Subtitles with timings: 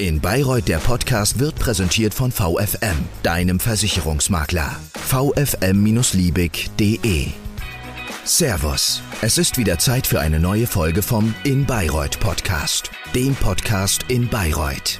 [0.00, 4.74] In Bayreuth der Podcast wird präsentiert von VFM, deinem Versicherungsmakler.
[4.94, 7.26] vfm-liebig.de
[8.24, 14.06] Servus, es ist wieder Zeit für eine neue Folge vom In Bayreuth Podcast, dem Podcast
[14.08, 14.98] in Bayreuth.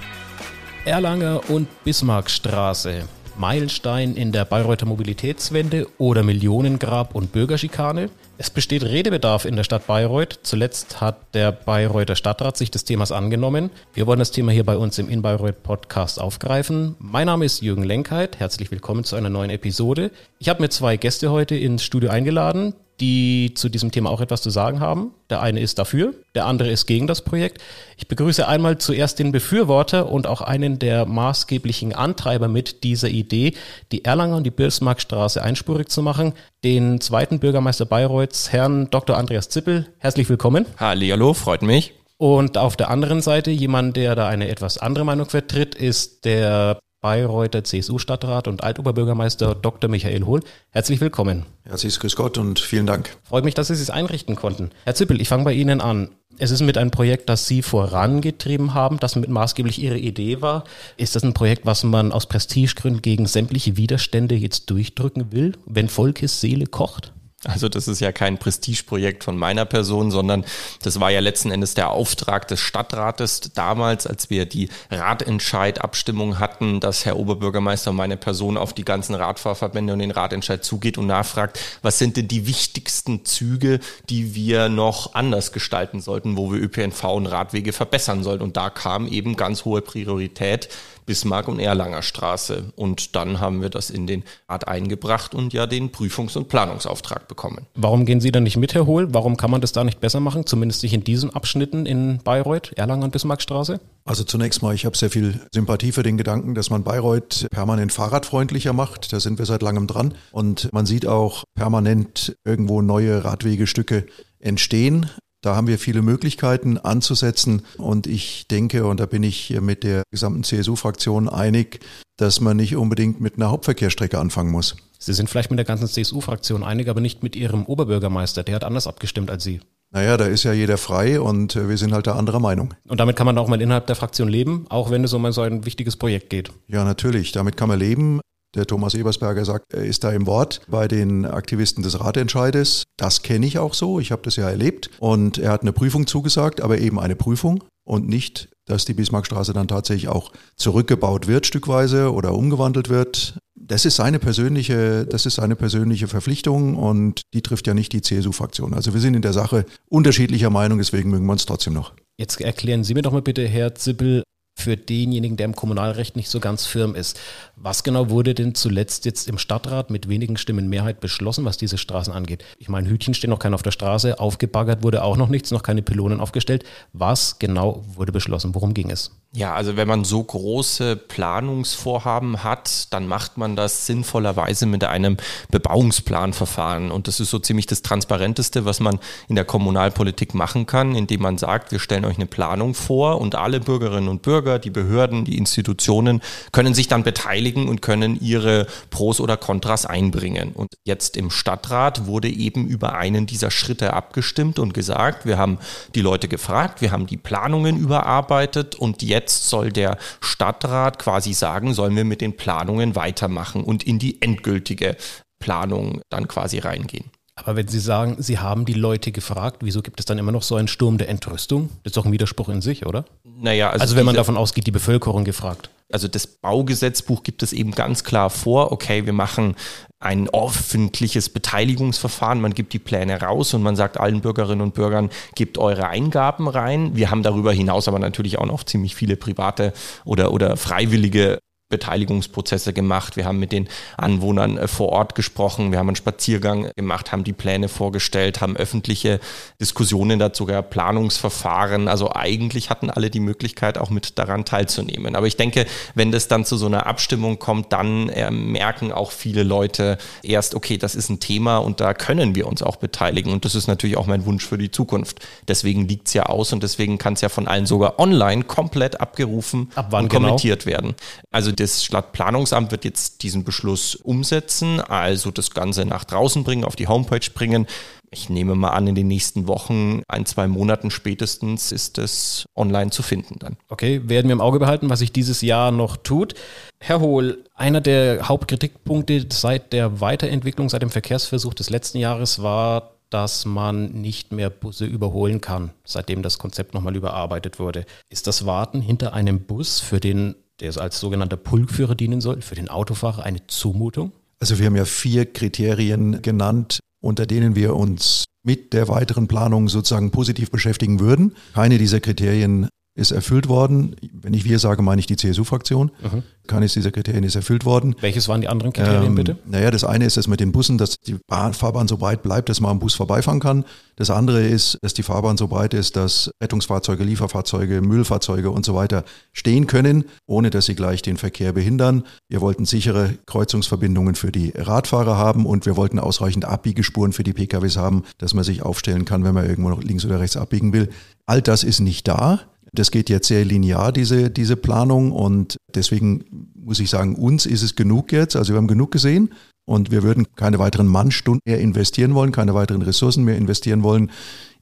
[0.85, 3.05] Erlanger und Bismarckstraße.
[3.41, 8.11] Meilenstein in der Bayreuther Mobilitätswende oder Millionengrab und Bürgerschikane?
[8.37, 10.41] Es besteht Redebedarf in der Stadt Bayreuth.
[10.43, 13.71] Zuletzt hat der Bayreuther Stadtrat sich des Themas angenommen.
[13.95, 16.97] Wir wollen das Thema hier bei uns im In Bayreuth Podcast aufgreifen.
[16.99, 18.39] Mein Name ist Jürgen Lenkheit.
[18.39, 20.11] Herzlich willkommen zu einer neuen Episode.
[20.39, 24.43] Ich habe mir zwei Gäste heute ins Studio eingeladen die zu diesem Thema auch etwas
[24.43, 25.13] zu sagen haben.
[25.31, 27.63] Der eine ist dafür, der andere ist gegen das Projekt.
[27.97, 33.55] Ich begrüße einmal zuerst den Befürworter und auch einen der maßgeblichen Antreiber mit dieser Idee,
[33.93, 39.17] die Erlanger und die Bismarckstraße einspurig zu machen, den zweiten Bürgermeister Bayreuths, Herrn Dr.
[39.17, 39.87] Andreas Zippel.
[39.99, 40.67] Herzlich willkommen.
[40.79, 41.95] Hallo, freut mich.
[42.19, 46.79] Und auf der anderen Seite jemand, der da eine etwas andere Meinung vertritt, ist der
[47.01, 49.89] Bayreuther CSU-Stadtrat und Altoberbürgermeister Dr.
[49.89, 50.41] Michael Hohl.
[50.71, 51.47] Herzlich willkommen.
[51.65, 53.17] Herzlich grüß Gott und vielen Dank.
[53.23, 54.71] Freut mich, dass Sie es einrichten konnten.
[54.85, 56.11] Herr Zippel, ich fange bei Ihnen an.
[56.37, 60.65] Es ist mit einem Projekt, das Sie vorangetrieben haben, das mit maßgeblich Ihre Idee war.
[60.97, 65.89] Ist das ein Projekt, was man aus Prestigegründen gegen sämtliche Widerstände jetzt durchdrücken will, wenn
[65.89, 67.13] Volkes Seele kocht?
[67.45, 70.45] Also das ist ja kein Prestigeprojekt von meiner Person, sondern
[70.83, 76.81] das war ja letzten Endes der Auftrag des Stadtrates damals, als wir die Ratentscheid-Abstimmung hatten,
[76.81, 81.59] dass Herr Oberbürgermeister meine Person auf die ganzen Radfahrverbände und den Ratentscheid zugeht und nachfragt,
[81.81, 87.05] was sind denn die wichtigsten Züge, die wir noch anders gestalten sollten, wo wir ÖPNV
[87.05, 88.45] und Radwege verbessern sollten.
[88.45, 90.69] Und da kam eben ganz hohe Priorität
[91.11, 92.73] Bismarck und Erlanger Straße.
[92.77, 97.27] Und dann haben wir das in den Rat eingebracht und ja den Prüfungs- und Planungsauftrag
[97.31, 97.67] bekommen.
[97.75, 99.15] Warum gehen Sie da nicht mit, Herr Hohl?
[99.15, 100.45] Warum kann man das da nicht besser machen?
[100.45, 103.81] Zumindest nicht in diesen Abschnitten in Bayreuth, Erlanger und Bismarckstraße?
[104.05, 107.93] Also zunächst mal, ich habe sehr viel Sympathie für den Gedanken, dass man Bayreuth permanent
[107.93, 109.13] fahrradfreundlicher macht.
[109.15, 110.15] Da sind wir seit langem dran.
[110.33, 114.05] Und man sieht auch permanent irgendwo neue Radwegestücke
[114.41, 115.09] entstehen.
[115.43, 120.03] Da haben wir viele Möglichkeiten anzusetzen und ich denke, und da bin ich mit der
[120.11, 121.81] gesamten CSU-Fraktion einig,
[122.19, 124.77] dass man nicht unbedingt mit einer Hauptverkehrsstrecke anfangen muss.
[125.03, 128.43] Sie sind vielleicht mit der ganzen CSU-Fraktion einig, aber nicht mit Ihrem Oberbürgermeister.
[128.43, 129.61] Der hat anders abgestimmt als Sie.
[129.93, 132.75] Naja, da ist ja jeder frei und wir sind halt da anderer Meinung.
[132.87, 135.41] Und damit kann man auch mal innerhalb der Fraktion leben, auch wenn es um so
[135.41, 136.53] ein wichtiges Projekt geht.
[136.69, 137.33] Ja, natürlich.
[137.33, 138.21] Damit kann man leben.
[138.55, 142.83] Der Thomas Ebersberger sagt, er ist da im Wort bei den Aktivisten des Ratentscheides.
[142.97, 144.91] Das kenne ich auch so, ich habe das ja erlebt.
[144.99, 149.53] Und er hat eine Prüfung zugesagt, aber eben eine Prüfung und nicht, dass die Bismarckstraße
[149.53, 153.39] dann tatsächlich auch zurückgebaut wird, stückweise oder umgewandelt wird.
[153.55, 158.03] Das ist seine persönliche, das ist seine persönliche Verpflichtung und die trifft ja nicht die
[158.03, 158.75] CSU-Fraktion.
[158.75, 161.93] Also wir sind in der Sache unterschiedlicher Meinung, deswegen mögen wir uns trotzdem noch.
[162.19, 164.23] Jetzt erklären Sie mir doch mal bitte, Herr Zippel,
[164.55, 167.19] für denjenigen, der im Kommunalrecht nicht so ganz firm ist.
[167.57, 171.79] Was genau wurde denn zuletzt jetzt im Stadtrat mit wenigen Stimmen Mehrheit beschlossen, was diese
[171.79, 172.45] Straßen angeht?
[172.59, 175.63] Ich meine, Hütchen stehen noch keiner auf der Straße, aufgebaggert wurde auch noch nichts, noch
[175.63, 176.65] keine Pylonen aufgestellt.
[176.93, 178.55] Was genau wurde beschlossen?
[178.55, 179.11] Worum ging es?
[179.33, 185.19] Ja, also wenn man so große Planungsvorhaben hat, dann macht man das sinnvollerweise mit einem
[185.53, 186.91] Bebauungsplanverfahren.
[186.91, 188.99] Und das ist so ziemlich das Transparenteste, was man
[189.29, 193.37] in der Kommunalpolitik machen kann, indem man sagt, wir stellen euch eine Planung vor und
[193.37, 198.67] alle Bürgerinnen und Bürger, die Behörden, die Institutionen können sich dann beteiligen und können ihre
[198.91, 200.51] Pros oder Kontras einbringen.
[200.55, 205.59] Und jetzt im Stadtrat wurde eben über einen dieser Schritte abgestimmt und gesagt, wir haben
[205.95, 211.35] die Leute gefragt, wir haben die Planungen überarbeitet und jetzt jetzt soll der Stadtrat quasi
[211.35, 214.97] sagen, sollen wir mit den Planungen weitermachen und in die endgültige
[215.39, 217.11] Planung dann quasi reingehen.
[217.45, 220.43] Aber wenn Sie sagen, Sie haben die Leute gefragt, wieso gibt es dann immer noch
[220.43, 221.71] so einen Sturm der Entrüstung?
[221.83, 223.05] Das ist doch ein Widerspruch in sich, oder?
[223.25, 225.71] Naja, also, also wenn man davon ausgeht, die Bevölkerung gefragt.
[225.93, 229.57] Also das Baugesetzbuch gibt es eben ganz klar vor, okay, wir machen
[229.99, 232.41] ein öffentliches Beteiligungsverfahren.
[232.41, 236.49] Man gibt die Pläne raus und man sagt allen Bürgerinnen und Bürgern, gebt eure Eingaben
[236.49, 236.95] rein.
[236.95, 239.73] Wir haben darüber hinaus aber natürlich auch noch ziemlich viele private
[240.05, 241.39] oder, oder freiwillige
[241.71, 243.17] Beteiligungsprozesse gemacht.
[243.17, 245.73] Wir haben mit den Anwohnern äh, vor Ort gesprochen.
[245.73, 249.21] Wir haben einen Spaziergang gemacht, haben die Pläne vorgestellt, haben öffentliche
[249.61, 251.89] Diskussionen dazu gehabt, Planungsverfahren.
[251.89, 255.17] Also eigentlich hatten alle die Möglichkeit, auch mit daran teilzunehmen.
[255.17, 255.65] Aber ich denke,
[255.95, 260.55] wenn das dann zu so einer Abstimmung kommt, dann äh, merken auch viele Leute erst,
[260.55, 263.33] okay, das ist ein Thema und da können wir uns auch beteiligen.
[263.33, 265.21] Und das ist natürlich auch mein Wunsch für die Zukunft.
[265.47, 269.01] Deswegen liegt es ja aus und deswegen kann es ja von allen sogar online komplett
[269.01, 270.77] abgerufen Ab und kommentiert genau?
[270.77, 270.95] werden.
[271.31, 276.75] Also Das Stadtplanungsamt wird jetzt diesen Beschluss umsetzen, also das Ganze nach draußen bringen, auf
[276.75, 277.67] die Homepage bringen.
[278.11, 282.91] Ich nehme mal an, in den nächsten Wochen, ein, zwei Monaten spätestens, ist es online
[282.91, 283.59] zu finden dann.
[283.69, 286.33] Okay, werden wir im Auge behalten, was sich dieses Jahr noch tut.
[286.81, 292.95] Herr Hohl, einer der Hauptkritikpunkte seit der Weiterentwicklung, seit dem Verkehrsversuch des letzten Jahres war,
[293.11, 297.85] dass man nicht mehr Busse überholen kann, seitdem das Konzept nochmal überarbeitet wurde.
[298.09, 302.55] Ist das Warten hinter einem Bus, für den, der als sogenannter Pulkführer dienen soll, für
[302.55, 304.13] den Autofahrer eine Zumutung?
[304.39, 309.69] Also wir haben ja vier Kriterien genannt, unter denen wir uns mit der weiteren Planung
[309.69, 311.35] sozusagen positiv beschäftigen würden.
[311.55, 312.69] Keine dieser Kriterien
[313.01, 313.97] ist erfüllt worden.
[314.13, 315.91] Wenn ich wir sage, meine ich die CSU-Fraktion.
[316.03, 316.23] Mhm.
[316.47, 317.95] Keines dieser Kriterien ist erfüllt worden.
[318.01, 319.39] Welches waren die anderen Kriterien ähm, bitte?
[319.47, 322.49] Naja, das eine ist das mit den Bussen, dass die Bahn, Fahrbahn so breit bleibt,
[322.49, 323.65] dass man am Bus vorbeifahren kann.
[323.97, 328.75] Das andere ist, dass die Fahrbahn so breit ist, dass Rettungsfahrzeuge, Lieferfahrzeuge, Müllfahrzeuge und so
[328.75, 332.05] weiter stehen können, ohne dass sie gleich den Verkehr behindern.
[332.29, 337.33] Wir wollten sichere Kreuzungsverbindungen für die Radfahrer haben und wir wollten ausreichend Abbiegespuren für die
[337.33, 340.73] PKWs haben, dass man sich aufstellen kann, wenn man irgendwo noch links oder rechts abbiegen
[340.73, 340.91] will.
[341.27, 342.41] All das ist nicht da.
[342.73, 345.13] Das geht jetzt sehr linear, diese, diese Planung.
[345.13, 346.25] Und deswegen
[346.55, 348.37] muss ich sagen, uns ist es genug jetzt.
[348.37, 349.31] Also wir haben genug gesehen
[349.67, 354.11] und wir würden keine weiteren Mannstunden mehr investieren wollen, keine weiteren Ressourcen mehr investieren wollen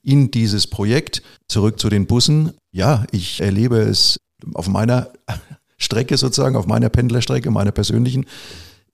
[0.02, 1.22] in dieses Projekt.
[1.48, 2.52] Zurück zu den Bussen.
[2.72, 4.18] Ja, ich erlebe es
[4.54, 5.10] auf meiner
[5.78, 8.26] Strecke sozusagen, auf meiner Pendlerstrecke, meiner persönlichen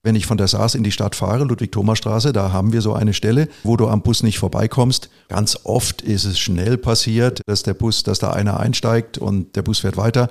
[0.05, 3.15] wenn ich von der Saas in die Stadt fahre, Ludwig-Thomas-Straße, da haben wir so eine
[3.15, 5.09] Stelle, wo du am Bus nicht vorbeikommst.
[5.29, 9.63] Ganz oft ist es schnell passiert, dass der Bus, dass da einer einsteigt und der
[9.63, 10.29] Bus fährt weiter.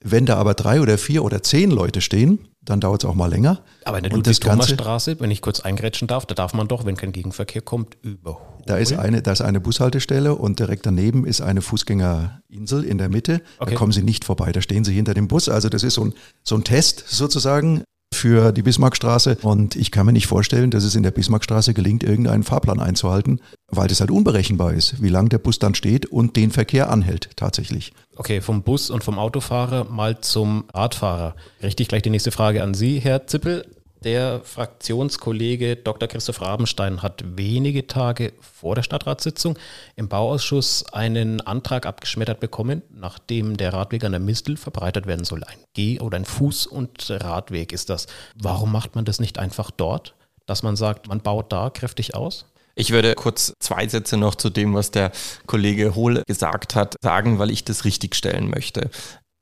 [0.00, 3.26] Wenn da aber drei oder vier oder zehn Leute stehen, dann dauert es auch mal
[3.26, 3.64] länger.
[3.84, 7.10] Aber in der Ludwig-Thomas-Straße, wenn ich kurz eingrätschen darf, da darf man doch, wenn kein
[7.10, 8.62] Gegenverkehr kommt, überholen.
[8.66, 13.08] Da ist eine, da ist eine Bushaltestelle und direkt daneben ist eine Fußgängerinsel in der
[13.08, 13.40] Mitte.
[13.58, 13.72] Okay.
[13.72, 15.48] Da kommen Sie nicht vorbei, da stehen Sie hinter dem Bus.
[15.48, 17.82] Also das ist so ein, so ein Test sozusagen
[18.12, 19.38] für die Bismarckstraße.
[19.42, 23.40] Und ich kann mir nicht vorstellen, dass es in der Bismarckstraße gelingt, irgendeinen Fahrplan einzuhalten,
[23.68, 27.30] weil das halt unberechenbar ist, wie lange der Bus dann steht und den Verkehr anhält
[27.36, 27.92] tatsächlich.
[28.16, 31.36] Okay, vom Bus und vom Autofahrer mal zum Radfahrer.
[31.62, 33.64] Richtig gleich die nächste Frage an Sie, Herr Zippel.
[34.04, 36.08] Der Fraktionskollege Dr.
[36.08, 39.58] Christoph Rabenstein hat wenige Tage vor der Stadtratssitzung
[39.96, 45.42] im Bauausschuss einen Antrag abgeschmettert bekommen, nachdem der Radweg an der Mistel verbreitert werden soll.
[45.42, 48.06] Ein Geh- oder ein Fuß- und Radweg ist das.
[48.36, 50.14] Warum macht man das nicht einfach dort,
[50.46, 52.46] dass man sagt, man baut da kräftig aus?
[52.76, 55.10] Ich würde kurz zwei Sätze noch zu dem, was der
[55.46, 58.90] Kollege Hohl gesagt hat, sagen, weil ich das richtigstellen möchte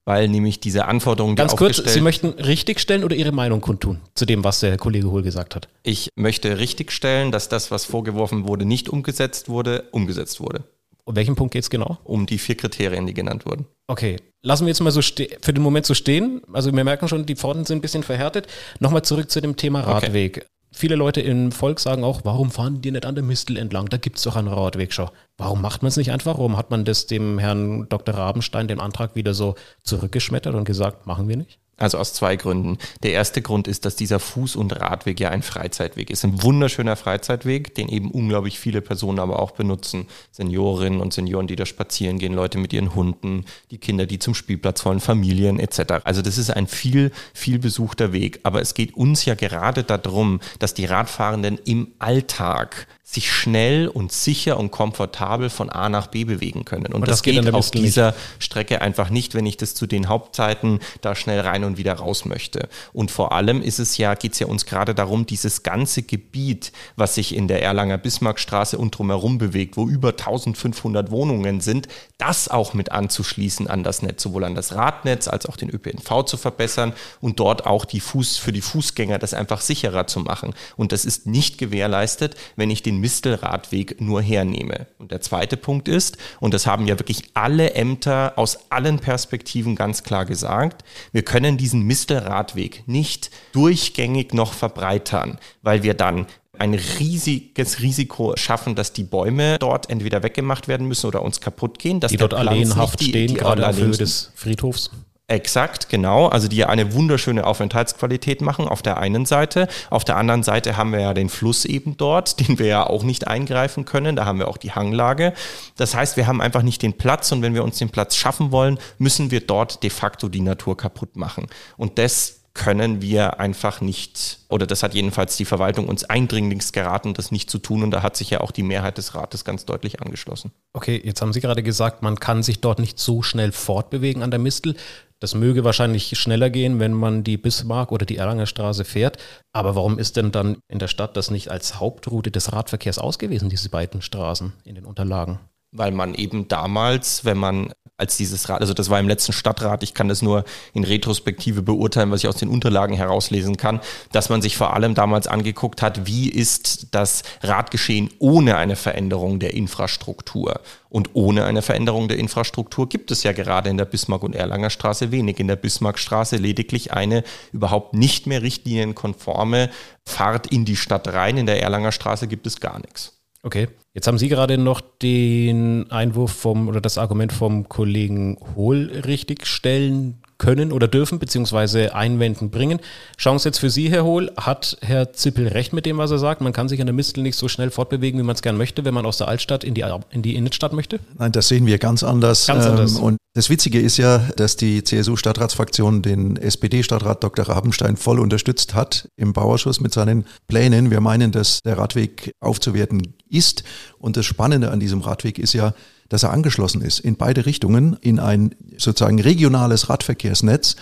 [0.06, 4.25] weil nämlich diese Anforderungen, die Ganz kurz, Sie möchten richtigstellen oder Ihre Meinung kundtun zu
[4.25, 5.69] dem, was der Kollege Hohl gesagt hat?
[5.82, 10.64] Ich möchte richtigstellen, dass das, was vorgeworfen wurde, nicht umgesetzt wurde, umgesetzt wurde.
[11.05, 11.99] Um welchen Punkt geht es genau?
[12.05, 13.67] Um die vier Kriterien, die genannt wurden.
[13.87, 16.41] Okay, lassen wir jetzt mal so für den Moment so stehen.
[16.52, 18.49] Also wir merken schon, die Pforten sind ein bisschen verhärtet.
[18.81, 20.38] Nochmal zurück zu dem Thema Radweg.
[20.38, 23.87] Okay viele Leute im Volk sagen auch, warum fahren die nicht an der Mistel entlang?
[23.87, 25.11] Da gibt es doch einen Radweg schon.
[25.38, 26.37] Warum macht man es nicht einfach?
[26.37, 28.14] Warum hat man das dem Herrn Dr.
[28.14, 31.58] Rabenstein, den Antrag, wieder so zurückgeschmettert und gesagt, machen wir nicht?
[31.78, 32.78] Also aus zwei Gründen.
[33.02, 36.25] Der erste Grund ist, dass dieser Fuß- und Radweg ja ein Freizeitweg ist.
[36.25, 40.06] Ein wunderschöner Freizeitweg, den eben unglaublich viele Personen aber auch benutzen.
[40.32, 44.34] Seniorinnen und Senioren, die da spazieren gehen, Leute mit ihren Hunden, die Kinder, die zum
[44.34, 46.00] Spielplatz wollen, Familien etc.
[46.05, 48.40] Also das ist ein viel, viel besuchter Weg.
[48.43, 54.11] Aber es geht uns ja gerade darum, dass die Radfahrenden im Alltag sich schnell und
[54.11, 56.87] sicher und komfortabel von A nach B bewegen können.
[56.87, 58.19] Und, und das, das, geht, geht auf dieser nicht.
[58.41, 62.25] Strecke einfach nicht, wenn ich das zu den Hauptzeiten da schnell rein und wieder raus
[62.25, 62.69] möchte.
[62.92, 66.73] Und vor allem ist es ja, geht es ja uns gerade darum, dieses ganze Gebiet,
[66.97, 71.87] was sich in der Erlanger Bismarckstraße und drumherum bewegt, wo über 1500 Wohnungen sind,
[72.19, 76.25] das auch mit anzuschließen an das Netz, sowohl an das Radnetz als auch den ÖPNV
[76.25, 80.54] zu verbessern und dort auch die Fuß, für die Fußgänger das einfach sicherer zu machen.
[80.76, 84.87] Und das ist nicht gewährleistet, wenn ich den den Mistelradweg nur hernehme.
[84.99, 89.76] Und der zweite Punkt ist, und das haben ja wirklich alle Ämter aus allen Perspektiven
[89.76, 96.26] ganz klar gesagt, wir können diesen Mistelradweg nicht durchgängig noch verbreitern, weil wir dann
[96.59, 101.79] ein riesiges Risiko schaffen, dass die Bäume dort entweder weggemacht werden müssen oder uns kaputt
[101.79, 102.00] gehen.
[102.00, 104.91] Dass die dort alleenhaft stehen, die gerade auf Höhe des Friedhofs.
[105.28, 106.28] Exakt, genau.
[106.28, 109.66] Also die eine wunderschöne Aufenthaltsqualität machen auf der einen Seite.
[109.90, 113.02] Auf der anderen Seite haben wir ja den Fluss eben dort, den wir ja auch
[113.02, 114.14] nicht eingreifen können.
[114.14, 115.33] Da haben wir auch die Hanglage.
[115.76, 118.52] Das heißt, wir haben einfach nicht den Platz und wenn wir uns den Platz schaffen
[118.52, 121.49] wollen, müssen wir dort de facto die Natur kaputt machen.
[121.76, 127.12] Und das können wir einfach nicht, oder das hat jedenfalls die Verwaltung uns eindringlichst geraten,
[127.12, 127.83] das nicht zu tun.
[127.83, 130.52] Und da hat sich ja auch die Mehrheit des Rates ganz deutlich angeschlossen.
[130.73, 134.30] Okay, jetzt haben Sie gerade gesagt, man kann sich dort nicht so schnell fortbewegen an
[134.30, 134.75] der Mistel.
[135.20, 139.16] Das möge wahrscheinlich schneller gehen, wenn man die Bismarck oder die Erlanger Straße fährt.
[139.52, 143.49] Aber warum ist denn dann in der Stadt das nicht als Hauptroute des Radverkehrs ausgewiesen,
[143.49, 145.40] diese beiden Straßen in den Unterlagen?
[145.73, 149.83] weil man eben damals, wenn man als dieses Rad, also das war im letzten Stadtrat,
[149.83, 153.81] ich kann das nur in Retrospektive beurteilen, was ich aus den Unterlagen herauslesen kann,
[154.12, 159.38] dass man sich vor allem damals angeguckt hat, wie ist das Radgeschehen ohne eine Veränderung
[159.38, 160.61] der Infrastruktur.
[160.91, 164.71] Und ohne eine Veränderung der Infrastruktur gibt es ja gerade in der Bismarck- und Erlanger
[164.71, 165.41] Straße wenig.
[165.41, 169.71] In der Bismarckstraße lediglich eine überhaupt nicht mehr richtlinienkonforme
[170.07, 171.37] Fahrt in die Stadt rein.
[171.37, 173.15] In der Erlanger Straße gibt es gar nichts.
[173.47, 173.69] Okay.
[173.95, 180.21] Jetzt haben Sie gerade noch den Einwurf vom oder das Argument vom Kollegen Hohl richtigstellen
[180.38, 182.81] können oder dürfen, beziehungsweise Einwenden bringen.
[183.16, 184.31] Chance jetzt für Sie, Herr Hohl.
[184.37, 186.40] Hat Herr Zippel recht mit dem, was er sagt?
[186.40, 188.85] Man kann sich an der Mistel nicht so schnell fortbewegen, wie man es gern möchte,
[188.85, 191.00] wenn man aus der Altstadt in die, in die Innenstadt möchte?
[191.19, 192.47] Nein, das sehen wir ganz anders.
[192.47, 192.97] Ganz anders.
[192.97, 197.49] Ähm, und das Witzige ist ja, dass die CSU-Stadtratsfraktion den SPD-Stadtrat Dr.
[197.49, 200.90] Rabenstein voll unterstützt hat im Bauausschuss mit seinen Plänen.
[200.90, 203.64] Wir meinen, dass der Radweg aufzuwerten ist.
[203.99, 205.75] Und das Spannende an diesem Radweg ist ja,
[206.08, 210.76] dass er angeschlossen ist in beide Richtungen in ein sozusagen regionales Radverkehrsnetz.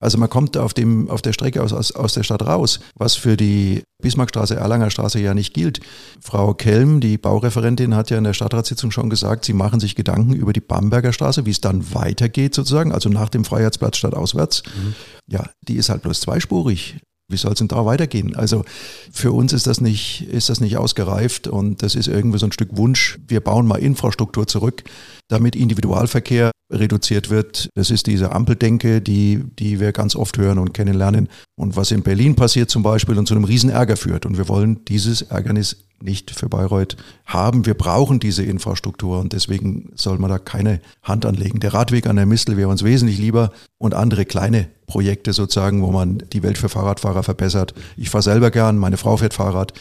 [0.00, 3.14] Also man kommt auf, dem, auf der Strecke aus, aus, aus der Stadt raus, was
[3.14, 5.78] für die Bismarckstraße, Erlanger Straße ja nicht gilt.
[6.20, 10.32] Frau Kelm, die Baureferentin, hat ja in der Stadtratssitzung schon gesagt, sie machen sich Gedanken
[10.32, 14.64] über die Bamberger Straße, wie es dann weitergeht sozusagen, also nach dem Freiheitsplatz stadtauswärts.
[14.74, 14.94] Mhm.
[15.28, 16.96] Ja, die ist halt bloß zweispurig.
[17.32, 18.36] Wie soll es denn da weitergehen?
[18.36, 18.64] Also
[19.10, 22.52] für uns ist das nicht, ist das nicht ausgereift und das ist irgendwie so ein
[22.52, 23.18] Stück Wunsch.
[23.26, 24.84] Wir bauen mal Infrastruktur zurück,
[25.32, 27.68] damit Individualverkehr reduziert wird.
[27.74, 32.02] Das ist diese Ampeldenke, die, die wir ganz oft hören und kennenlernen und was in
[32.02, 34.26] Berlin passiert zum Beispiel und zu einem Riesenärger führt.
[34.26, 37.64] Und wir wollen dieses Ärgernis nicht für Bayreuth haben.
[37.66, 41.60] Wir brauchen diese Infrastruktur und deswegen soll man da keine Hand anlegen.
[41.60, 45.92] Der Radweg an der Mistel wäre uns wesentlich lieber und andere kleine Projekte sozusagen, wo
[45.92, 47.74] man die Welt für Fahrradfahrer verbessert.
[47.96, 49.72] Ich fahre selber gern, meine Frau fährt Fahrrad.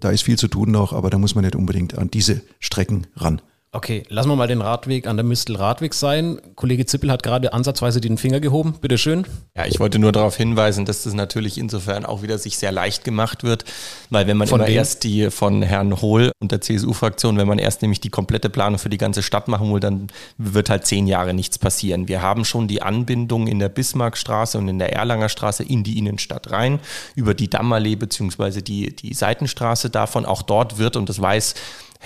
[0.00, 3.06] Da ist viel zu tun noch, aber da muss man nicht unbedingt an diese Strecken
[3.16, 3.40] ran.
[3.76, 6.40] Okay, lassen wir mal den Radweg an der Mistel Radweg sein.
[6.54, 8.76] Kollege Zippel hat gerade ansatzweise den Finger gehoben.
[8.80, 9.26] Bitte schön.
[9.54, 13.04] Ja, ich wollte nur darauf hinweisen, dass das natürlich insofern auch wieder sich sehr leicht
[13.04, 13.66] gemacht wird,
[14.08, 14.76] weil wenn man Von immer wem?
[14.76, 18.78] erst die von Herrn Hohl und der CSU-Fraktion, wenn man erst nämlich die komplette Planung
[18.78, 20.06] für die ganze Stadt machen will, dann
[20.38, 22.08] wird halt zehn Jahre nichts passieren.
[22.08, 25.98] Wir haben schon die Anbindung in der Bismarckstraße und in der Erlanger Straße in die
[25.98, 26.80] Innenstadt rein,
[27.14, 30.24] über die Dammallee beziehungsweise die, die Seitenstraße davon.
[30.24, 31.54] Auch dort wird, und das weiß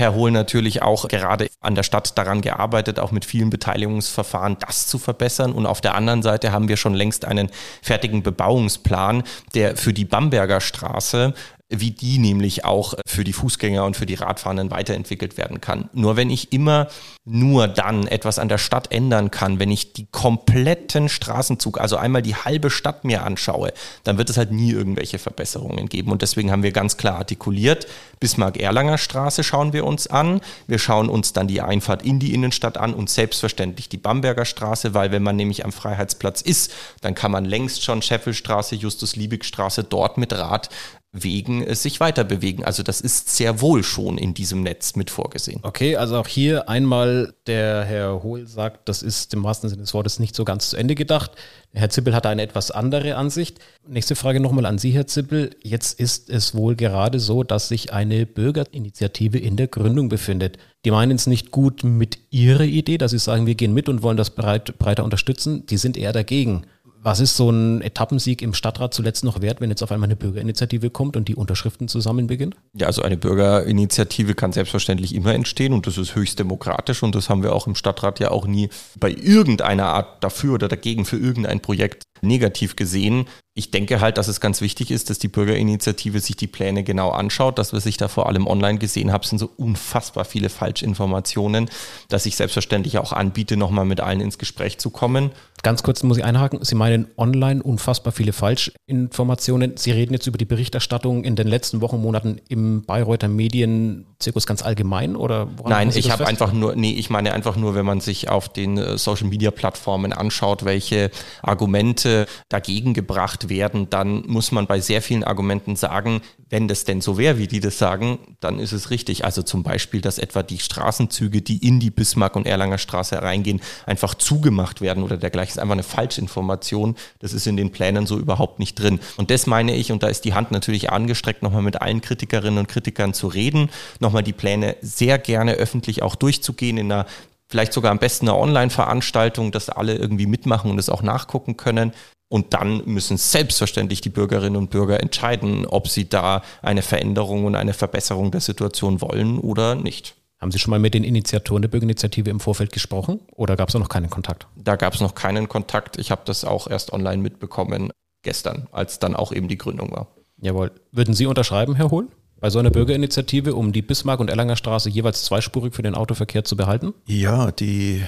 [0.00, 4.86] Herr Hohl natürlich auch gerade an der Stadt daran gearbeitet, auch mit vielen Beteiligungsverfahren das
[4.86, 5.52] zu verbessern.
[5.52, 7.50] Und auf der anderen Seite haben wir schon längst einen
[7.82, 9.22] fertigen Bebauungsplan,
[9.54, 11.34] der für die Bamberger Straße
[11.70, 15.88] wie die nämlich auch für die Fußgänger und für die Radfahrenden weiterentwickelt werden kann.
[15.92, 16.88] Nur wenn ich immer
[17.24, 22.22] nur dann etwas an der Stadt ändern kann, wenn ich die kompletten Straßenzug, also einmal
[22.22, 23.72] die halbe Stadt mir anschaue,
[24.02, 26.10] dann wird es halt nie irgendwelche Verbesserungen geben.
[26.10, 27.86] Und deswegen haben wir ganz klar artikuliert,
[28.18, 30.40] Bismarck-Erlanger Straße schauen wir uns an.
[30.66, 34.92] Wir schauen uns dann die Einfahrt in die Innenstadt an und selbstverständlich die Bamberger Straße,
[34.92, 40.18] weil wenn man nämlich am Freiheitsplatz ist, dann kann man längst schon Scheffelstraße, Justus-Liebig-Straße dort
[40.18, 40.68] mit Rad
[41.12, 42.64] Wegen es sich weiter bewegen.
[42.64, 45.58] Also das ist sehr wohl schon in diesem Netz mit vorgesehen.
[45.64, 49.92] Okay, also auch hier einmal der Herr Hohl sagt, das ist im wahrsten Sinne des
[49.92, 51.32] Wortes nicht so ganz zu Ende gedacht.
[51.72, 53.58] Herr Zippel hatte eine etwas andere Ansicht.
[53.88, 55.50] Nächste Frage nochmal an Sie, Herr Zippel.
[55.62, 60.58] Jetzt ist es wohl gerade so, dass sich eine Bürgerinitiative in der Gründung befindet.
[60.84, 64.02] Die meinen es nicht gut mit Ihrer Idee, dass Sie sagen, wir gehen mit und
[64.02, 65.66] wollen das breit, breiter unterstützen.
[65.66, 66.66] Die sind eher dagegen.
[67.02, 70.16] Was ist so ein Etappensieg im Stadtrat zuletzt noch wert, wenn jetzt auf einmal eine
[70.16, 72.56] Bürgerinitiative kommt und die Unterschriften zusammen beginnt?
[72.74, 77.30] Ja, also eine Bürgerinitiative kann selbstverständlich immer entstehen und das ist höchst demokratisch und das
[77.30, 81.16] haben wir auch im Stadtrat ja auch nie bei irgendeiner Art dafür oder dagegen für
[81.16, 83.26] irgendein Projekt negativ gesehen.
[83.54, 87.10] Ich denke halt, dass es ganz wichtig ist, dass die Bürgerinitiative sich die Pläne genau
[87.10, 87.58] anschaut.
[87.58, 91.68] Das, was ich da vor allem online gesehen habe, sind so unfassbar viele Falschinformationen,
[92.08, 95.32] dass ich selbstverständlich auch anbiete, nochmal mit allen ins Gespräch zu kommen.
[95.62, 96.60] Ganz kurz muss ich einhaken.
[96.62, 99.76] Sie meinen online unfassbar viele Falschinformationen.
[99.76, 104.62] Sie reden jetzt über die Berichterstattung in den letzten Wochen, Monaten im Bayreuther Medienzirkus ganz
[104.62, 108.28] allgemein oder Nein, ich habe einfach nur, nee, ich meine einfach nur, wenn man sich
[108.30, 111.10] auf den äh, Social Media Plattformen anschaut, welche
[111.42, 117.00] Argumente dagegen gebracht werden, dann muss man bei sehr vielen Argumenten sagen, wenn das denn
[117.00, 119.24] so wäre, wie die das sagen, dann ist es richtig.
[119.24, 123.60] Also zum Beispiel, dass etwa die Straßenzüge, die in die Bismarck- und Erlanger Straße reingehen,
[123.86, 126.96] einfach zugemacht werden oder dergleichen, ist einfach eine Falschinformation.
[127.20, 129.00] Das ist in den Plänen so überhaupt nicht drin.
[129.16, 132.58] Und das meine ich, und da ist die Hand natürlich angestreckt, nochmal mit allen Kritikerinnen
[132.58, 133.70] und Kritikern zu reden,
[134.00, 137.06] nochmal die Pläne sehr gerne öffentlich auch durchzugehen in einer
[137.50, 141.92] Vielleicht sogar am besten eine Online-Veranstaltung, dass alle irgendwie mitmachen und es auch nachgucken können.
[142.32, 147.56] Und dann müssen selbstverständlich die Bürgerinnen und Bürger entscheiden, ob sie da eine Veränderung und
[147.56, 150.14] eine Verbesserung der Situation wollen oder nicht.
[150.38, 153.72] Haben Sie schon mal mit den Initiatoren der Bürgerinitiative im Vorfeld gesprochen oder gab es
[153.72, 154.46] da noch keinen Kontakt?
[154.56, 155.98] Da gab es noch keinen Kontakt.
[155.98, 157.90] Ich habe das auch erst online mitbekommen
[158.22, 160.06] gestern, als dann auch eben die Gründung war.
[160.40, 160.70] Jawohl.
[160.92, 162.08] Würden Sie unterschreiben, Herr Hohl?
[162.40, 166.44] Bei so einer Bürgerinitiative, um die Bismarck- und Erlanger Straße jeweils zweispurig für den Autoverkehr
[166.44, 166.94] zu behalten?
[167.06, 168.02] Ja, die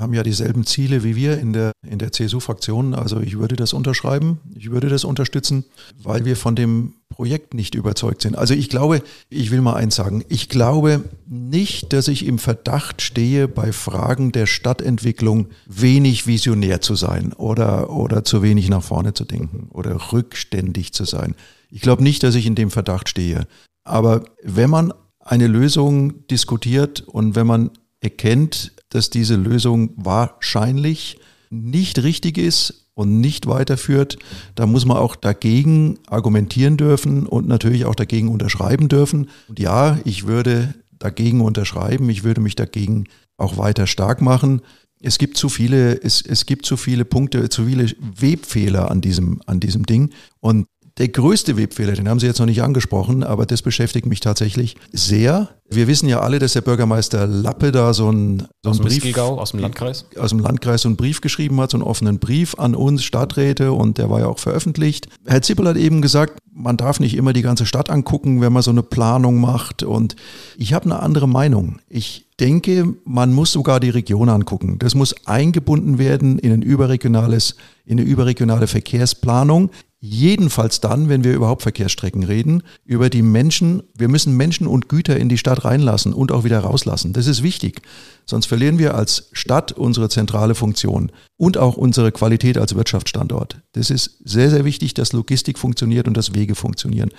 [0.00, 2.94] haben ja dieselben Ziele wie wir in der, in der CSU-Fraktion.
[2.94, 5.64] Also ich würde das unterschreiben, ich würde das unterstützen,
[6.00, 8.38] weil wir von dem Projekt nicht überzeugt sind.
[8.38, 13.02] Also ich glaube, ich will mal eins sagen, ich glaube nicht, dass ich im Verdacht
[13.02, 19.14] stehe, bei Fragen der Stadtentwicklung wenig visionär zu sein oder, oder zu wenig nach vorne
[19.14, 21.34] zu denken oder rückständig zu sein.
[21.70, 23.48] Ich glaube nicht, dass ich in dem Verdacht stehe.
[23.82, 31.18] Aber wenn man eine Lösung diskutiert und wenn man erkennt, dass diese Lösung wahrscheinlich
[31.50, 34.18] nicht richtig ist und nicht weiterführt,
[34.54, 39.30] da muss man auch dagegen argumentieren dürfen und natürlich auch dagegen unterschreiben dürfen.
[39.48, 43.04] Und ja, ich würde dagegen unterschreiben, ich würde mich dagegen
[43.36, 44.62] auch weiter stark machen.
[45.00, 49.40] Es gibt zu viele, es, es gibt zu viele Punkte, zu viele Webfehler an diesem,
[49.46, 50.10] an diesem Ding.
[50.40, 50.66] Und
[50.98, 54.76] der größte Webfehler, den haben Sie jetzt noch nicht angesprochen, aber das beschäftigt mich tatsächlich
[54.92, 55.48] sehr.
[55.70, 59.18] Wir wissen ja alle, dass der Bürgermeister Lappe da so einen, so einen Brief Brief,
[59.18, 62.58] aus dem Landkreis aus dem Landkreis so einen Brief geschrieben hat, so einen offenen Brief
[62.58, 65.08] an uns Stadträte und der war ja auch veröffentlicht.
[65.24, 68.62] Herr Zippel hat eben gesagt, man darf nicht immer die ganze Stadt angucken, wenn man
[68.62, 70.16] so eine Planung macht und
[70.56, 71.78] ich habe eine andere Meinung.
[71.88, 74.78] Ich denke, man muss sogar die Region angucken.
[74.78, 79.70] Das muss eingebunden werden in ein überregionales, in eine überregionale Verkehrsplanung.
[80.00, 83.82] Jedenfalls dann, wenn wir über Hauptverkehrsstrecken reden, über die Menschen.
[83.96, 87.12] Wir müssen Menschen und Güter in die Stadt reinlassen und auch wieder rauslassen.
[87.12, 87.82] Das ist wichtig.
[88.24, 93.60] Sonst verlieren wir als Stadt unsere zentrale Funktion und auch unsere Qualität als Wirtschaftsstandort.
[93.72, 97.10] Das ist sehr, sehr wichtig, dass Logistik funktioniert und dass Wege funktionieren.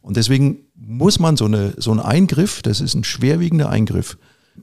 [0.00, 4.16] Und deswegen muss man so, eine, so einen Eingriff, das ist ein schwerwiegender Eingriff,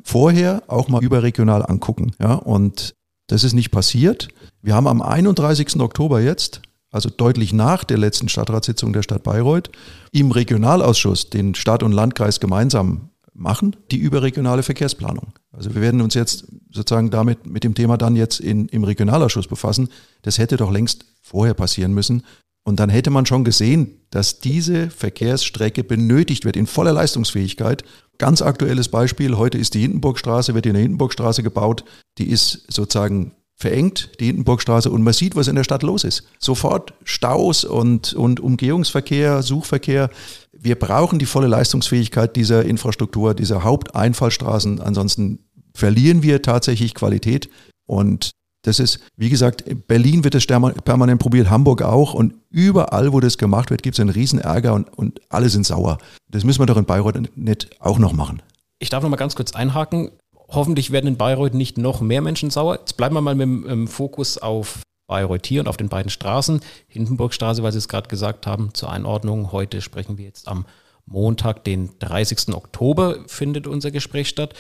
[0.04, 2.14] vorher auch mal überregional angucken.
[2.20, 2.34] Ja?
[2.34, 2.96] Und
[3.28, 4.30] das ist nicht passiert.
[4.64, 5.80] Wir haben am 31.
[5.80, 9.69] Oktober jetzt also deutlich nach der letzten Stadtratssitzung der Stadt Bayreuth,
[10.12, 15.34] im Regionalausschuss, den Stadt und Landkreis gemeinsam machen, die überregionale Verkehrsplanung.
[15.52, 19.47] Also wir werden uns jetzt sozusagen damit mit dem Thema dann jetzt in, im Regionalausschuss
[19.47, 19.89] befassen.
[20.21, 22.23] Das hätte doch längst vorher passieren müssen.
[22.63, 27.84] Und dann hätte man schon gesehen, dass diese Verkehrsstrecke benötigt wird in voller Leistungsfähigkeit.
[28.17, 31.86] Ganz aktuelles Beispiel, heute ist die Hindenburgstraße, wird in der Hindenburgstraße gebaut.
[32.17, 36.24] Die ist sozusagen verengt, die Hindenburgstraße, und man sieht, was in der Stadt los ist.
[36.39, 40.10] Sofort Staus und, und Umgehungsverkehr, Suchverkehr.
[40.54, 44.80] Wir brauchen die volle Leistungsfähigkeit dieser Infrastruktur, dieser Haupteinfallstraßen.
[44.80, 45.39] Ansonsten
[45.74, 47.50] verlieren wir tatsächlich Qualität.
[47.86, 48.32] Und
[48.63, 52.13] das ist, wie gesagt, in Berlin wird es permanent probiert, Hamburg auch.
[52.13, 55.65] Und überall, wo das gemacht wird, gibt es einen riesen Ärger und, und alle sind
[55.65, 55.98] sauer.
[56.30, 58.41] Das müssen wir doch in Bayreuth nicht auch noch machen.
[58.80, 60.12] Ich darf noch mal ganz kurz einhaken
[60.52, 62.80] hoffentlich werden in Bayreuth nicht noch mehr Menschen sauer.
[62.80, 66.10] Jetzt bleiben wir mal mit dem ähm, Fokus auf Bayreuth hier und auf den beiden
[66.10, 66.62] Straßen.
[66.88, 69.52] Hindenburgstraße, weil Sie es gerade gesagt haben, zur Einordnung.
[69.52, 70.66] Heute sprechen wir jetzt am
[71.06, 72.54] Montag, den 30.
[72.54, 74.54] Oktober, findet unser Gespräch statt.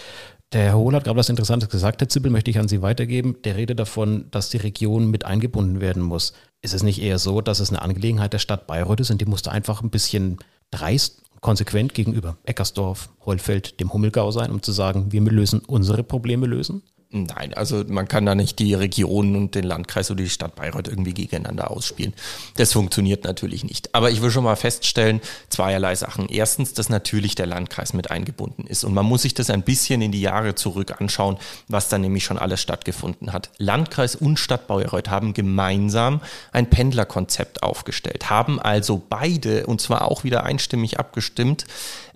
[0.51, 3.35] Der Herr Hohl hat gerade was Interessantes gesagt, Herr Zippel, möchte ich an Sie weitergeben.
[3.43, 6.33] Der redet davon, dass die Region mit eingebunden werden muss.
[6.63, 9.25] Ist es nicht eher so, dass es eine Angelegenheit der Stadt Bayreuth ist und die
[9.25, 10.39] musste einfach ein bisschen
[10.71, 16.45] dreist konsequent gegenüber Eckersdorf, Hollfeld, dem Hummelgau sein, um zu sagen, wir lösen unsere Probleme
[16.45, 16.83] lösen?
[17.11, 20.87] Nein, also man kann da nicht die Region und den Landkreis oder die Stadt Bayreuth
[20.87, 22.13] irgendwie gegeneinander ausspielen.
[22.57, 23.95] Das funktioniert natürlich nicht.
[23.95, 25.19] Aber ich will schon mal feststellen,
[25.49, 26.29] zweierlei Sachen.
[26.29, 28.83] Erstens, dass natürlich der Landkreis mit eingebunden ist.
[28.83, 32.25] Und man muss sich das ein bisschen in die Jahre zurück anschauen, was da nämlich
[32.25, 33.49] schon alles stattgefunden hat.
[33.57, 40.23] Landkreis und Stadt Bayreuth haben gemeinsam ein Pendlerkonzept aufgestellt, haben also beide, und zwar auch
[40.23, 41.65] wieder einstimmig abgestimmt,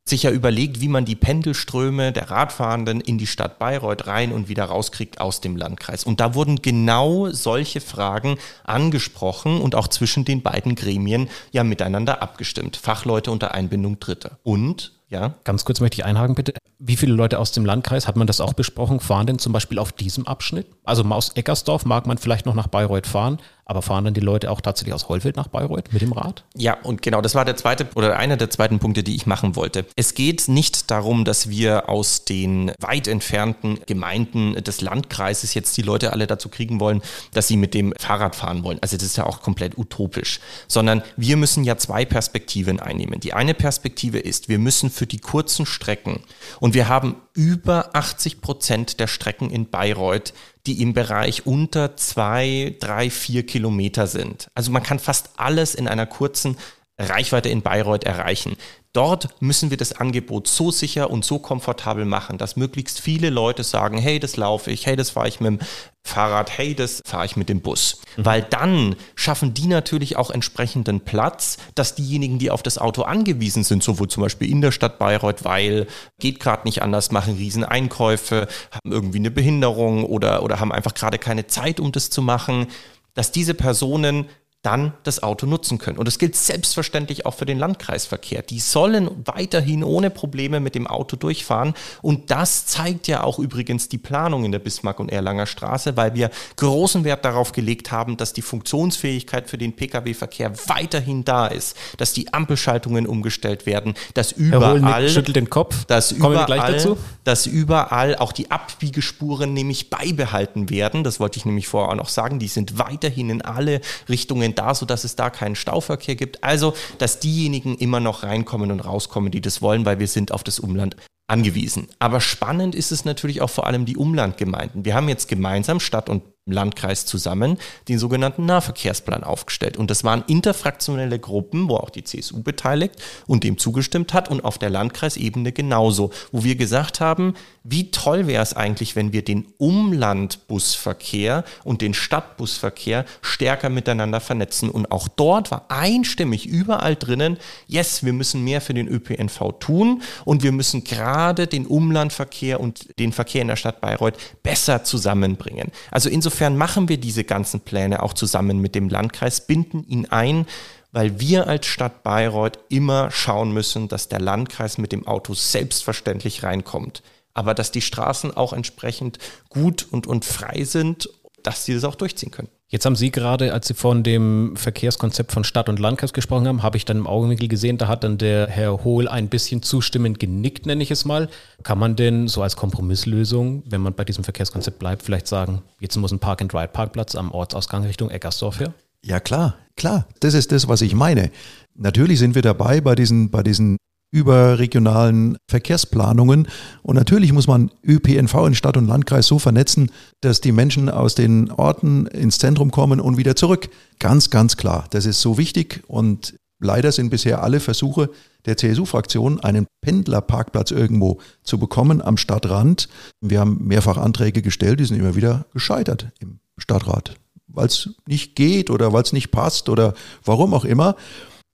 [0.06, 4.50] sich ja überlegt, wie man die Pendelströme der Radfahrenden in die Stadt Bayreuth rein und
[4.50, 6.04] wieder rauskriegt aus dem Landkreis.
[6.04, 12.22] Und da wurden genau solche Fragen angesprochen und auch zwischen den beiden Gremien ja miteinander
[12.22, 12.76] abgestimmt.
[12.76, 14.40] Fachleute unter Einbindung Dritter.
[14.44, 15.36] Und ja.
[15.44, 16.54] Ganz kurz möchte ich einhaken, bitte.
[16.80, 19.78] Wie viele Leute aus dem Landkreis, hat man das auch besprochen, fahren denn zum Beispiel
[19.78, 20.66] auf diesem Abschnitt?
[20.84, 24.52] Also aus Eckersdorf mag man vielleicht noch nach Bayreuth fahren, Aber fahren dann die Leute
[24.52, 26.44] auch tatsächlich aus Hollfeld nach Bayreuth mit dem Rad?
[26.56, 29.56] Ja, und genau, das war der zweite oder einer der zweiten Punkte, die ich machen
[29.56, 29.86] wollte.
[29.96, 35.82] Es geht nicht darum, dass wir aus den weit entfernten Gemeinden des Landkreises jetzt die
[35.82, 37.02] Leute alle dazu kriegen wollen,
[37.34, 38.80] dass sie mit dem Fahrrad fahren wollen.
[38.82, 40.40] Also das ist ja auch komplett utopisch.
[40.68, 43.22] Sondern wir müssen ja zwei Perspektiven einnehmen.
[43.22, 46.20] Die eine Perspektive ist, wir müssen für die kurzen Strecken
[46.60, 50.34] und wir haben über 80 Prozent der Strecken in Bayreuth,
[50.66, 54.48] die im Bereich unter zwei, drei, vier Kilometer sind.
[54.56, 56.58] Also man kann fast alles in einer kurzen
[56.98, 58.56] Reichweite in Bayreuth erreichen.
[58.94, 63.64] Dort müssen wir das Angebot so sicher und so komfortabel machen, dass möglichst viele Leute
[63.64, 65.60] sagen, hey, das laufe ich, hey, das fahre ich mit dem
[66.06, 68.02] Fahrrad, hey, das fahre ich mit dem Bus.
[68.18, 68.26] Mhm.
[68.26, 73.64] Weil dann schaffen die natürlich auch entsprechenden Platz, dass diejenigen, die auf das Auto angewiesen
[73.64, 75.88] sind, sowohl zum Beispiel in der Stadt Bayreuth, weil
[76.20, 81.18] geht gerade nicht anders, machen Rieseneinkäufe, haben irgendwie eine Behinderung oder, oder haben einfach gerade
[81.18, 82.68] keine Zeit, um das zu machen,
[83.16, 84.28] dass diese Personen
[84.64, 85.98] dann das Auto nutzen können.
[85.98, 88.42] Und das gilt selbstverständlich auch für den Landkreisverkehr.
[88.42, 91.74] Die sollen weiterhin ohne Probleme mit dem Auto durchfahren.
[92.02, 96.16] Und das zeigt ja auch übrigens die Planung in der Bismarck- und Erlanger Straße, weil
[96.16, 101.76] wir großen Wert darauf gelegt haben, dass die Funktionsfähigkeit für den Pkw-Verkehr weiterhin da ist,
[101.98, 106.96] dass die Ampelschaltungen umgestellt werden, dass überall, schüttelt den Kopf, dass überall,
[107.26, 111.04] dass überall auch die Abbiegespuren nämlich beibehalten werden.
[111.04, 112.40] Das wollte ich nämlich vorher auch noch sagen.
[112.40, 116.44] Die sind weiterhin in alle Richtungen sind da, sodass es da keinen Stauverkehr gibt.
[116.44, 120.44] Also, dass diejenigen immer noch reinkommen und rauskommen, die das wollen, weil wir sind auf
[120.44, 120.96] das Umland
[121.28, 121.88] angewiesen.
[122.00, 124.86] Aber spannend ist es natürlich auch vor allem die Umlandgemeinden.
[124.86, 129.78] Wir haben jetzt gemeinsam Stadt und Landkreis zusammen den sogenannten Nahverkehrsplan aufgestellt.
[129.78, 132.96] Und das waren interfraktionelle Gruppen, wo auch die CSU beteiligt
[133.28, 138.28] und dem zugestimmt hat und auf der Landkreisebene genauso, wo wir gesagt haben, wie toll
[138.28, 144.70] wäre es eigentlich, wenn wir den Umlandbusverkehr und den Stadtbusverkehr stärker miteinander vernetzen.
[144.70, 150.02] Und auch dort war einstimmig überall drinnen, yes, wir müssen mehr für den ÖPNV tun
[150.26, 155.72] und wir müssen gerade den Umlandverkehr und den Verkehr in der Stadt Bayreuth besser zusammenbringen.
[155.90, 160.08] Also insofern insofern machen wir diese ganzen Pläne auch zusammen mit dem Landkreis, binden ihn
[160.08, 160.48] ein,
[160.92, 166.42] weil wir als Stadt Bayreuth immer schauen müssen, dass der Landkreis mit dem Auto selbstverständlich
[166.42, 167.04] reinkommt.
[167.36, 169.20] Aber dass die Straßen auch entsprechend
[169.50, 171.08] gut und, und frei sind,
[171.44, 172.50] dass sie das auch durchziehen können.
[172.74, 176.64] Jetzt haben Sie gerade, als Sie von dem Verkehrskonzept von Stadt und Landkreis gesprochen haben,
[176.64, 180.20] habe ich dann im Augenwinkel gesehen, da hat dann der Herr Hohl ein bisschen zustimmend
[180.20, 181.30] genickt, nenne ich es mal.
[181.62, 185.98] Kann man denn so als Kompromisslösung, wenn man bei diesem Verkehrskonzept bleibt, vielleicht sagen, jetzt
[185.98, 188.74] muss ein Park-and-Ride-Parkplatz am Ortsausgang Richtung Eckersdorf her?
[189.06, 190.08] Ja, klar, klar.
[190.22, 191.30] Das ist das, was ich meine.
[191.76, 193.78] Natürlich sind wir dabei bei diesen, bei diesen
[194.14, 196.48] überregionalen Verkehrsplanungen.
[196.84, 201.16] Und natürlich muss man ÖPNV in Stadt und Landkreis so vernetzen, dass die Menschen aus
[201.16, 203.70] den Orten ins Zentrum kommen und wieder zurück.
[203.98, 204.86] Ganz, ganz klar.
[204.92, 205.84] Das ist so wichtig.
[205.88, 208.12] Und leider sind bisher alle Versuche
[208.46, 212.90] der CSU-Fraktion, einen Pendlerparkplatz irgendwo zu bekommen am Stadtrand.
[213.20, 217.16] Wir haben mehrfach Anträge gestellt, die sind immer wieder gescheitert im Stadtrat,
[217.48, 220.96] weil es nicht geht oder weil es nicht passt oder warum auch immer.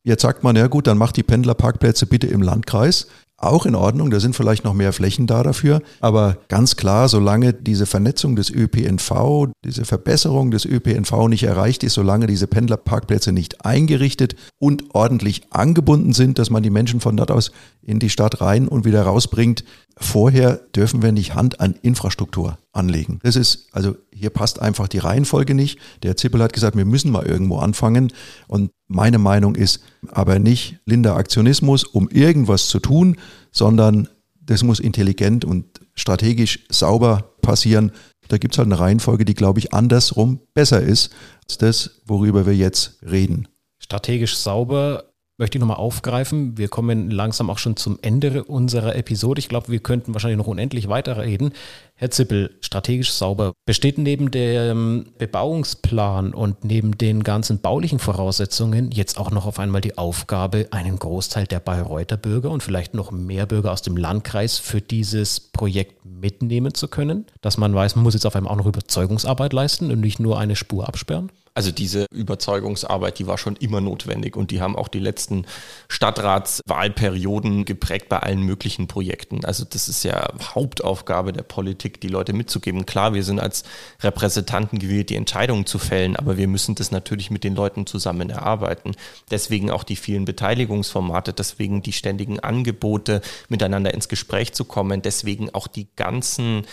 [0.04, 3.08] Jetzt sagt man, ja gut, dann macht die Pendlerparkplätze bitte im Landkreis.
[3.42, 5.82] Auch in Ordnung, da sind vielleicht noch mehr Flächen da dafür.
[6.02, 11.94] Aber ganz klar, solange diese Vernetzung des ÖPNV, diese Verbesserung des ÖPNV nicht erreicht ist,
[11.94, 17.32] solange diese Pendlerparkplätze nicht eingerichtet und ordentlich angebunden sind, dass man die Menschen von dort
[17.32, 19.64] aus in die Stadt rein und wieder rausbringt,
[20.00, 23.20] vorher dürfen wir nicht Hand an Infrastruktur anlegen.
[23.24, 25.80] Das ist, also hier passt einfach die Reihenfolge nicht.
[26.04, 28.12] Der Zippel hat gesagt, wir müssen mal irgendwo anfangen.
[28.48, 33.18] Und meine Meinung ist aber nicht linder Aktionismus, um irgendwas zu tun,
[33.52, 34.08] sondern
[34.42, 37.92] das muss intelligent und strategisch sauber passieren.
[38.30, 41.12] Da gibt es halt eine Reihenfolge, die, glaube ich, andersrum besser ist
[41.44, 43.48] als das, worüber wir jetzt reden.
[43.80, 45.09] Strategisch sauber
[45.39, 46.58] möchte ich nochmal aufgreifen.
[46.58, 49.39] Wir kommen langsam auch schon zum Ende unserer Episode.
[49.39, 51.54] Ich glaube, wir könnten wahrscheinlich noch unendlich weiterreden.
[51.95, 53.54] Herr Zippel, strategisch sauber.
[53.65, 59.82] Besteht neben dem Bebauungsplan und neben den ganzen baulichen Voraussetzungen jetzt auch noch auf einmal
[59.82, 64.60] die Aufgabe, einen Großteil der Bayreuther Bürger und vielleicht noch mehr Bürger aus dem Landkreis
[64.60, 67.25] für dieses Projekt mitnehmen zu können?
[67.41, 70.38] Dass man weiß, man muss jetzt auf einmal auch noch Überzeugungsarbeit leisten und nicht nur
[70.38, 71.32] eine Spur absperren?
[71.60, 75.45] Also diese Überzeugungsarbeit, die war schon immer notwendig und die haben auch die letzten
[75.89, 79.43] Stadtratswahlperioden geprägt bei allen möglichen Projekten.
[79.43, 82.86] Also das ist ja Hauptaufgabe der Politik, die Leute mitzugeben.
[82.86, 83.63] Klar, wir sind als
[84.00, 88.30] Repräsentanten gewählt, die Entscheidungen zu fällen, aber wir müssen das natürlich mit den Leuten zusammen
[88.30, 88.93] erarbeiten.
[89.30, 93.19] Deswegen auch die vielen Beteiligungsformate, deswegen die ständigen Angebote,
[93.50, 96.63] miteinander ins Gespräch zu kommen, deswegen auch die ganzen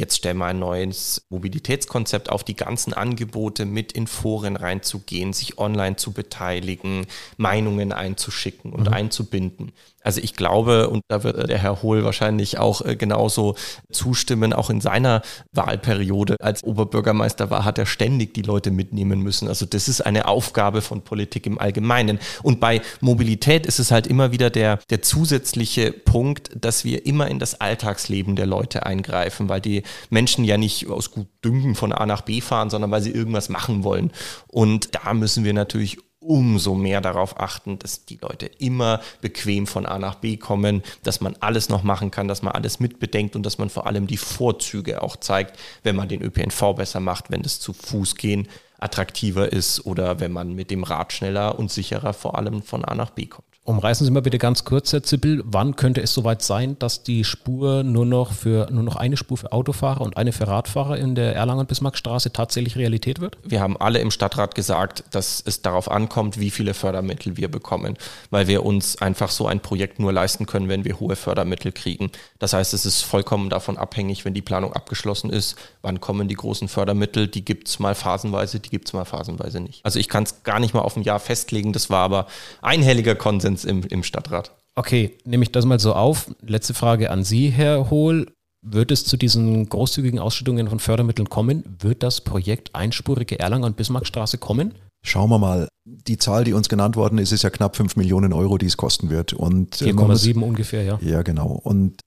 [0.00, 5.58] Jetzt stellen wir ein neues Mobilitätskonzept auf, die ganzen Angebote mit in Foren reinzugehen, sich
[5.58, 8.94] online zu beteiligen, Meinungen einzuschicken und mhm.
[8.94, 9.72] einzubinden.
[10.02, 13.54] Also ich glaube, und da wird der Herr Hohl wahrscheinlich auch äh, genauso
[13.92, 19.48] zustimmen, auch in seiner Wahlperiode als Oberbürgermeister war, hat er ständig die Leute mitnehmen müssen.
[19.48, 22.18] Also das ist eine Aufgabe von Politik im Allgemeinen.
[22.42, 27.28] Und bei Mobilität ist es halt immer wieder der, der zusätzliche Punkt, dass wir immer
[27.28, 31.92] in das Alltagsleben der Leute eingreifen, weil die Menschen ja nicht aus gut Dünken von
[31.92, 34.12] A nach B fahren, sondern weil sie irgendwas machen wollen.
[34.46, 39.86] Und da müssen wir natürlich umso mehr darauf achten, dass die Leute immer bequem von
[39.86, 43.44] A nach B kommen, dass man alles noch machen kann, dass man alles mitbedenkt und
[43.44, 47.42] dass man vor allem die Vorzüge auch zeigt, wenn man den ÖPNV besser macht, wenn
[47.42, 48.48] das zu Fuß gehen
[48.80, 52.94] attraktiver ist oder wenn man mit dem Rad schneller und sicherer vor allem von A
[52.94, 53.49] nach B kommt.
[53.70, 57.22] Umreißen Sie mal bitte ganz kurz, Herr Zippel, wann könnte es soweit sein, dass die
[57.22, 61.14] Spur nur noch für nur noch eine Spur für Autofahrer und eine für Radfahrer in
[61.14, 63.38] der Erlangen-Bismarck-Straße tatsächlich Realität wird?
[63.44, 67.96] Wir haben alle im Stadtrat gesagt, dass es darauf ankommt, wie viele Fördermittel wir bekommen,
[68.30, 72.10] weil wir uns einfach so ein Projekt nur leisten können, wenn wir hohe Fördermittel kriegen.
[72.40, 76.34] Das heißt, es ist vollkommen davon abhängig, wenn die Planung abgeschlossen ist, wann kommen die
[76.34, 77.28] großen Fördermittel.
[77.28, 79.84] Die gibt es mal phasenweise, die gibt es mal phasenweise nicht.
[79.84, 81.72] Also ich kann es gar nicht mal auf ein Jahr festlegen.
[81.72, 82.26] Das war aber
[82.62, 84.52] einhelliger Konsens Konsens im, im Stadtrat.
[84.74, 86.30] Okay, nehme ich das mal so auf.
[86.42, 88.32] Letzte Frage an Sie, Herr Hohl.
[88.62, 91.64] Wird es zu diesen großzügigen Ausschüttungen von Fördermitteln kommen?
[91.80, 94.74] Wird das Projekt einspurige Erlangen- und Bismarckstraße kommen?
[95.02, 95.68] Schauen wir mal.
[95.86, 98.76] Die Zahl, die uns genannt worden ist, ist ja knapp 5 Millionen Euro, die es
[98.76, 99.32] kosten wird.
[99.32, 100.98] 4,7 äh, ungefähr, ja.
[101.00, 101.46] Ja, genau.
[101.46, 102.02] Und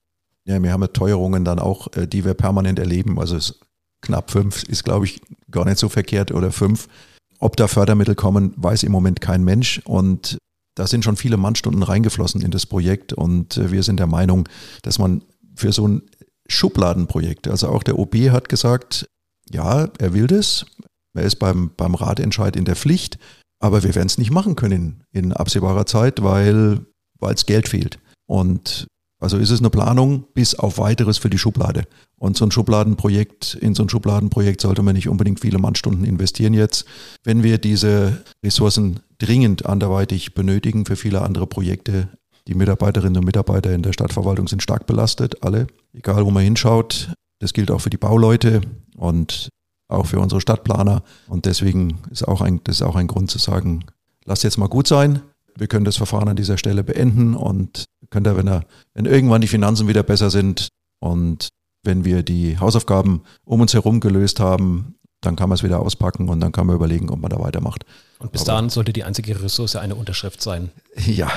[0.46, 3.18] ja, wir haben ja Teuerungen dann auch, äh, die wir permanent erleben.
[3.18, 3.36] Also
[4.00, 6.86] knapp 5 ist, glaube ich, gar nicht so verkehrt oder 5.
[7.40, 9.80] Ob da Fördermittel kommen, weiß im Moment kein Mensch.
[9.84, 10.38] Und
[10.74, 14.48] da sind schon viele Mannstunden reingeflossen in das Projekt und äh, wir sind der Meinung,
[14.82, 15.22] dass man
[15.56, 16.02] für so ein
[16.48, 19.06] Schubladenprojekt, also auch der OB hat gesagt,
[19.50, 20.66] ja, er will das,
[21.14, 23.18] er ist beim, beim Ratentscheid in der Pflicht,
[23.60, 26.80] aber wir werden es nicht machen können in absehbarer Zeit, weil
[27.20, 27.98] es Geld fehlt.
[28.26, 28.86] Und
[29.24, 31.84] also ist es eine Planung bis auf weiteres für die Schublade.
[32.16, 36.54] Und so ein Schubladenprojekt, in so ein Schubladenprojekt sollte man nicht unbedingt viele Mannstunden investieren
[36.54, 36.84] jetzt.
[37.24, 42.08] Wenn wir diese Ressourcen dringend anderweitig benötigen für viele andere Projekte,
[42.46, 47.10] die Mitarbeiterinnen und Mitarbeiter in der Stadtverwaltung sind stark belastet, alle, egal wo man hinschaut.
[47.40, 48.60] Das gilt auch für die Bauleute
[48.96, 49.48] und
[49.88, 51.02] auch für unsere Stadtplaner.
[51.28, 53.84] Und deswegen ist auch ein, das ist auch ein Grund zu sagen,
[54.24, 55.22] lass jetzt mal gut sein.
[55.56, 58.64] Wir können das Verfahren an dieser Stelle beenden und könnt ihr, wenn, er,
[58.94, 60.68] wenn irgendwann die Finanzen wieder besser sind
[61.00, 61.48] und
[61.82, 66.28] wenn wir die Hausaufgaben um uns herum gelöst haben, dann kann man es wieder auspacken
[66.28, 67.84] und dann kann man überlegen, ob man da weitermacht.
[68.18, 70.70] Und bis dahin sollte die einzige Ressource eine Unterschrift sein.
[71.06, 71.30] Ja,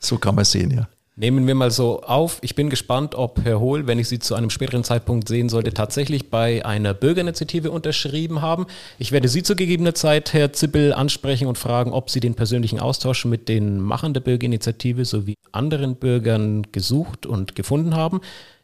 [0.00, 0.88] so kann man es sehen, ja.
[1.20, 2.38] Nehmen wir mal so auf.
[2.40, 5.74] Ich bin gespannt, ob Herr Hohl, wenn ich Sie zu einem späteren Zeitpunkt sehen sollte,
[5.74, 8.64] tatsächlich bei einer Bürgerinitiative unterschrieben haben.
[8.98, 12.80] Ich werde Sie zu gegebener Zeit, Herr Zippel, ansprechen und fragen, ob Sie den persönlichen
[12.80, 18.22] Austausch mit den Machern der Bürgerinitiative sowie anderen Bürgern gesucht und gefunden haben.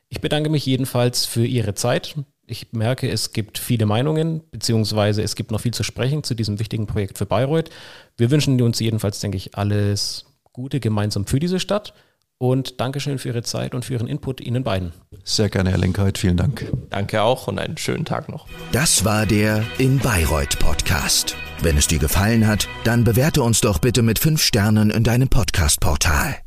[0.08, 2.14] Ich bedanke mich jedenfalls für Ihre Zeit.
[2.46, 6.58] Ich merke, es gibt viele Meinungen, beziehungsweise es gibt noch viel zu sprechen zu diesem
[6.58, 7.68] wichtigen Projekt für Bayreuth.
[8.16, 11.92] Wir wünschen uns jedenfalls, denke ich, alles Gute gemeinsam für diese Stadt.
[12.38, 14.92] Und Dankeschön für Ihre Zeit und für Ihren Input Ihnen beiden.
[15.24, 16.18] Sehr gerne, Herr Lenkheit.
[16.18, 16.70] Vielen Dank.
[16.90, 18.46] Danke auch und einen schönen Tag noch.
[18.72, 21.34] Das war der In Bayreuth Podcast.
[21.62, 25.28] Wenn es dir gefallen hat, dann bewerte uns doch bitte mit fünf Sternen in deinem
[25.28, 26.45] Podcast-Portal.